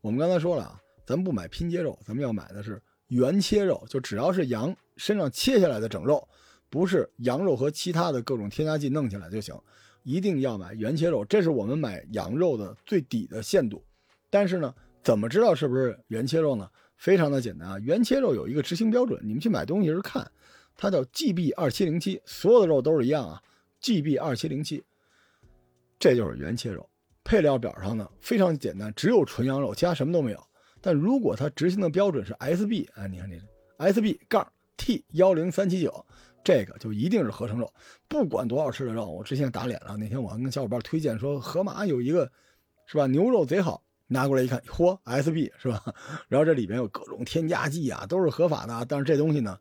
[0.00, 6.26] 我们刚才说了啊，咱们不买拼接肉，咱们要买的是原切肉，就只要是羊身上切下来的整肉，
[6.68, 9.54] 不是羊肉和其他的各种添加剂弄起来就行，
[10.02, 13.84] 一定要买原切肉，这是我们买羊肉的最底的限度。
[14.28, 14.74] 但是呢，
[15.04, 16.68] 怎么知道是不是原切肉呢？
[16.96, 20.28] 非常的简单啊，原切肉有一个执行标准，你们去买东西时看，
[20.76, 23.42] 它叫 GB 二七零七，所有的肉都是一样啊
[23.82, 24.82] ，GB 二七零七，
[25.98, 26.88] 这就是原切肉。
[27.22, 30.42] 配料表上呢非常简单，只有纯羊肉，其他什么都没有。
[30.80, 33.36] 但如果它执行的标准是 SB，啊，你看这
[33.86, 36.06] SB 杠 T 幺零三七九，
[36.42, 37.70] 这个就一定是合成肉，
[38.08, 39.10] 不管多好吃的肉。
[39.10, 42.30] 我之前打脸了，那天我还跟小伙伴推荐说，河马有一个，
[42.86, 43.06] 是吧？
[43.06, 43.82] 牛肉贼好。
[44.06, 45.82] 拿过来一看，嚯，SB 是吧？
[46.28, 48.84] 然后这里边有各种添加剂啊，都是合法的。
[48.86, 49.58] 但是这东西呢，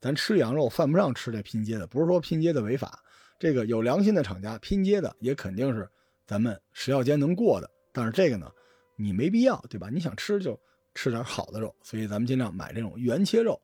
[0.00, 2.98] 咱吃羊肉犯不上吃这拼接的，不是说拼接的违法。
[3.38, 5.88] 这个有良心的厂家拼接的也肯定是
[6.26, 7.70] 咱们食药监能过的。
[7.92, 8.50] 但是这个呢，
[8.96, 9.88] 你没必要，对吧？
[9.92, 10.58] 你想吃就
[10.94, 13.60] 吃点好的肉，所以咱们尽量买这种原切肉。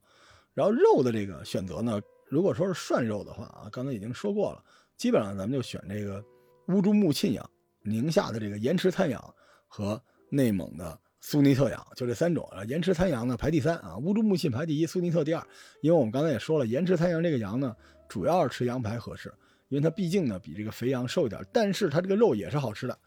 [0.55, 4.63] 然后肉的这个选择呢，如果说是涮肉的话啊，刚才已经说过了，
[4.97, 6.25] 基本上咱们就选这个
[6.69, 7.51] 乌珠穆沁羊、
[7.83, 9.35] 宁夏的这个盐池滩羊
[9.67, 10.01] 和。
[10.31, 15.47] 内蒙的苏尼特羊就这三种啊，盐池滩羊呢排第三啊，乌珠穆沁排第一，苏尼特第二。
[15.83, 17.77] 因为我们刚才也说了，盐池滩羊这个羊呢，
[18.09, 19.31] 主要是吃羊排合适，
[19.69, 22.99] 因为它毕竟呢比这个肥羊瘦一点，但是它这个肉也是好吃的。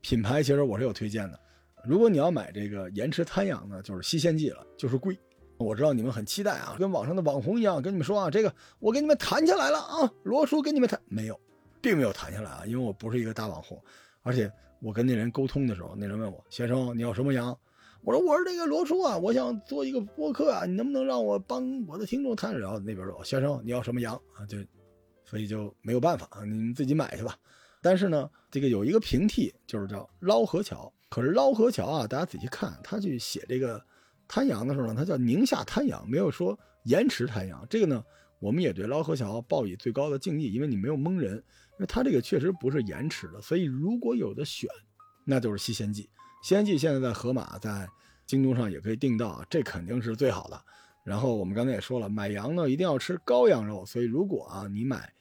[0.00, 1.40] 品牌其实我是有推荐的，
[1.84, 5.18] 如果你要买这个盐池滩羊呢，就是西仙记了，就是贵。
[5.56, 11.40] 我知道你们很期待啊，跟网上的网红一样，跟你们说啊，这个我给你们谈下来了啊，罗叔给你们谈没有，
[11.80, 13.82] 并没有谈下来啊，因为我不是一个大网红，
[14.22, 14.48] 而且。
[14.84, 17.58] 我跟那人沟通的时候，那人问我：“先生，你要什么羊？”
[18.04, 24.58] 我说：“我是这个罗叔啊，我想做一个播客啊，你能不能让我帮我的听众探？”然后那边说：“先生，你要什么羊啊？”就，
[25.24, 27.34] 所以就没有办法啊，你们自己买去吧。
[27.80, 30.92] 但是呢，这个有一个平替，就是叫捞河桥。
[31.08, 33.82] 可是捞河桥啊，大家仔细看，他去写这个
[34.28, 37.66] 滩羊的时候呢，他叫宁夏滩羊，没有说盐池滩羊。
[37.70, 38.04] 这个呢，
[38.38, 41.42] 我们也对捞河桥报以最高的敬意，因为你没有蒙人。
[41.76, 44.68] 因为它这个确实不是延迟的，所以如果有的选，
[45.24, 46.02] 那就是西仙记。
[46.42, 47.88] 西仙记现在在盒马，在
[48.26, 50.60] 京东上也可以订到，这肯定是最好的。
[51.02, 55.12] 然后我们刚才也说了，买羊呢一定要吃羔羊肉，所以如果啊你买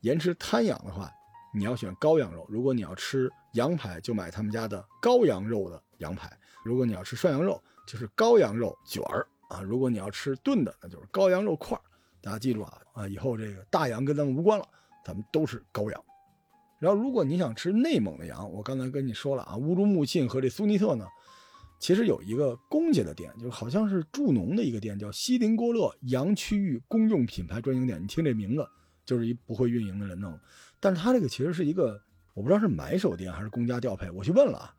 [0.00, 1.10] 延迟滩羊的话，
[1.54, 6.28] 你要选羔羊肉；如果你要吃羊排，就买他们家的羔羊肉的羊排；
[6.64, 11.82] 如果你要吃涮羊肉，就是羔羊肉卷儿啊；如果你要吃炖的，那就是羔羊肉块儿。
[12.20, 14.68] 大家记住啊啊，以后这个大羊跟咱们无关了。
[15.08, 16.04] 咱们都是羔羊，
[16.78, 21.06] 然后如果你想吃内蒙的羊，我刚才跟你说了啊，乌珠穆沁和这苏尼特呢，
[21.80, 28.02] 其实有一个公家的店，就是好像是助农的一个店，叫锡林郭勒羊区域公用品牌专营店。
[28.02, 28.68] 你听这名字，
[29.06, 30.38] 就是一不会运营的人弄。
[30.78, 31.98] 但是他这个其实是一个，
[32.34, 34.10] 我不知道是买手店还是公家调配。
[34.10, 34.74] 我去问了啊，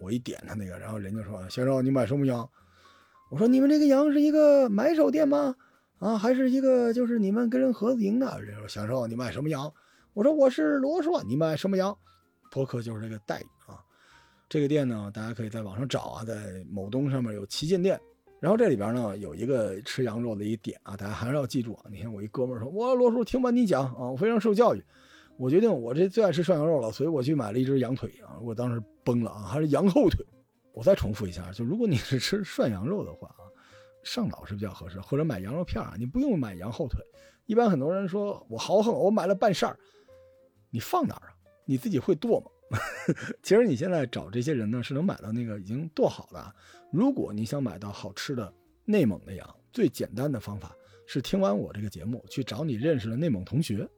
[0.00, 2.50] 我一点他那个，然后人家说：“先生，你买什么羊？”
[3.30, 5.54] 我说：“你们这个羊是一个买手店吗？”
[5.98, 9.72] 啊，还是一个就是你们跟人合营的，人说享受你卖什么羊？
[10.14, 11.96] 我说我是罗硕，你卖什么羊？
[12.50, 13.82] 博客就是这个待遇啊。
[14.48, 18.00] 这个店呢，大家可以在网上找啊，在某东上面有旗舰店。
[18.38, 21.86] 然后这里边呢有一个吃羊肉的一点啊，大家还是要记住啊。
[21.90, 24.84] 那天我一哥们说，我罗叔听完你讲啊，我非常受教育，
[25.36, 30.24] 我决定我这最爱吃涮羊肉了，所以我去买了一只羊腿啊，我当时崩了啊，还是羊后腿。
[30.72, 33.42] 我再重复一下，就如果你是吃涮羊肉的话啊。
[34.02, 37.00] 上脑是比较合适，或者买羊肉片啊，你不用买羊后腿。
[37.46, 39.78] 一般很多人说我豪横，我买了半扇儿，
[40.70, 41.34] 你放哪儿啊？
[41.64, 42.78] 你自己会剁吗？
[43.42, 46.54] 其实你现在找这些人呢，是能买到那个已经剁好的。
[46.92, 48.52] 如果你想买到好吃的
[48.84, 50.74] 内蒙的羊，最简单的方法
[51.06, 53.88] 是听完我这个节目去找你认识的内蒙同学，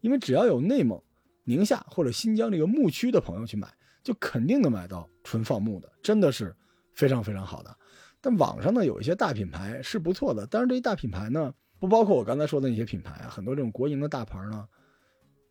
[0.00, 1.00] 因为只要有内蒙、
[1.44, 3.72] 宁夏或者新疆这个牧区的朋友去买，
[4.02, 6.54] 就肯定能买到纯放牧的，真的是
[6.94, 7.76] 非常非常好的。
[8.20, 14.68] 但网上呢有一些大品牌是不错的，但是这些大品牌呢不包括我刚才说的那些品牌啊，很多这种国营的大牌呢，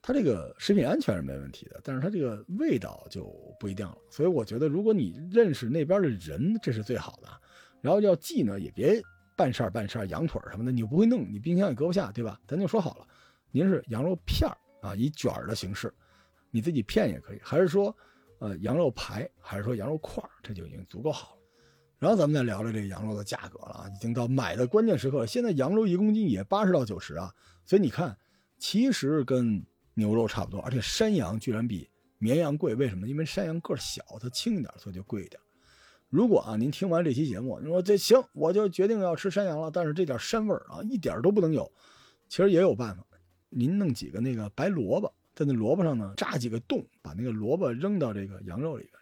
[0.01, 3.97] 它这个食品安全是没问题的，但是它这个味道就不一定了。
[4.09, 7.30] 所以我觉得如果你认识那边的人，这是最好的。
[7.80, 9.01] 然后要寄呢，也别
[9.36, 12.39] 半扇半扇羊腿什么的，你又不会弄，你冰箱也搁不下，对吧？
[12.47, 13.07] 咱就说好了，
[13.51, 15.93] 您是羊肉片儿啊，以卷的形式，
[16.51, 17.95] 你自己片也可以，还是说
[18.39, 21.41] 呃羊肉排，还是说羊肉块儿，这就已经足够好了。
[21.99, 25.27] 然后咱们再聊聊这个羊肉的价格了啊，已经到买的关键时刻了。
[25.27, 27.33] 现在羊肉一公斤也八十到九十啊，
[27.65, 28.15] 所以你看，
[28.59, 31.89] 其实跟牛肉差不多，而且山羊居然比
[32.19, 33.07] 绵羊贵，为什么？
[33.07, 35.41] 因为山羊个小，它轻一点，所以就贵一点。
[36.09, 41.71] 如果啊，您听完这期节目，你说这行，我就决定要吃山羊了，但是这点膻味儿啊，一点都不能有。
[42.29, 43.03] 其实也有办法，
[43.49, 48.93] 您弄几个那个白萝卜，在那萝卜上呢扎几个洞，把那个萝卜扔到这个羊肉里边。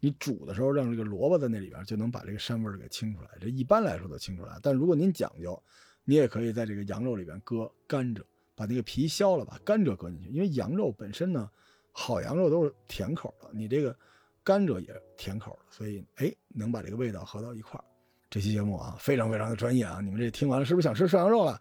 [0.00, 3.28] 你煮的时候让这个萝卜在那里边，就能把这个膻味儿给清出来。
[3.40, 5.60] 这一般来说都清出来，但如果您讲究，
[6.04, 8.22] 你也可以在这个羊肉里边搁甘蔗，
[8.54, 10.28] 把那个皮削了，把甘蔗搁进去。
[10.28, 11.50] 因为羊肉本身呢，
[11.92, 13.96] 好羊肉都是甜口的，你这个
[14.44, 17.84] 甘蔗也甜口的，所以哎，能把这个味道合到一块儿。
[18.28, 20.00] 这期节目啊，非常非常的专业啊！
[20.02, 21.60] 你们这听完了是不是想吃涮羊肉了？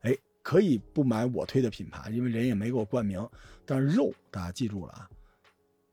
[0.00, 3.26] 哎，可以不买我推的品牌，因为人也没给我冠名。
[3.64, 5.08] 但是肉大家记住了啊，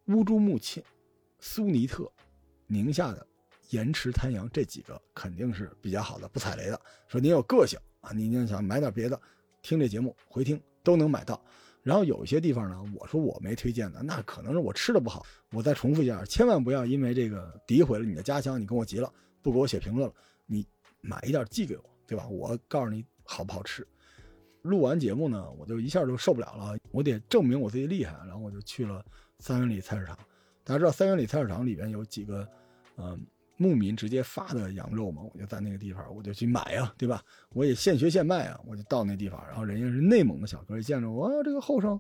[0.06, 0.84] 乌珠穆沁、
[1.46, 2.10] 苏尼特、
[2.68, 3.28] 宁夏的
[3.72, 6.82] 盐池滩羊这几个肯定是比较好的，不踩雷的。
[7.10, 9.22] 说您有个性啊，您想买点别的，
[9.62, 11.44] 听这节目回听都能买到。
[11.82, 15.26] 然后有一些地方呢，我说我没推荐的，那可能是我吃的不好。
[15.52, 19.12] 我再重复一下，千万不要因为这个诋毁了你的家乡，你跟我急了。
[19.42, 20.16] 不给我写评论了，
[20.46, 20.66] 你
[21.02, 22.26] 买一点寄给我，对吧？
[22.26, 23.86] 我告诉你好不好吃。
[24.62, 28.14] 录完节目呢，我就一下就受不了了，我得证明我自己厉害。
[28.26, 29.06] 然后我就去了
[29.40, 30.18] 三元里菜市场。
[30.64, 32.48] 大家知道三元里菜市场里边有几个，
[32.98, 33.20] 嗯，
[33.58, 35.22] 牧民直接发的羊肉嘛？
[35.34, 37.22] 我就在那个地方，我就去买呀，对吧？
[37.54, 42.00] 我也现学现卖啊，我就到那地方，然后人家是内蒙的小哥，一见着我，这个后生，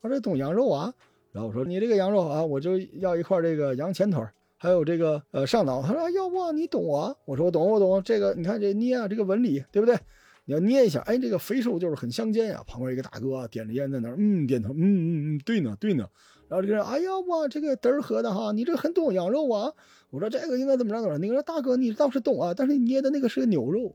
[0.00, 0.92] 我这懂羊肉啊。
[1.32, 4.22] 然后我说你这个羊肉啊，我就要一块这个羊前腿。
[4.58, 7.16] 还有这个呃上脑，他说要不你懂啊？
[7.24, 8.00] 我说我懂，我懂。
[8.02, 9.98] 这个你看这捏啊，这个纹理对不对？
[10.44, 12.62] 你要捏一下，哎，这个肥瘦就是很相间呀。
[12.64, 16.08] 旁边一个大哥点着烟在那，嗯，点头，嗯嗯嗯，对呢对呢。
[16.52, 19.72] 然后这个人，哎呀哇，这个嘚儿喝的哈，你这个很懂羊肉啊。
[20.10, 21.18] 我说这个应该怎么着怎么着？
[21.18, 23.94] 那个大哥你倒是懂啊，但是你捏的那个是个牛肉。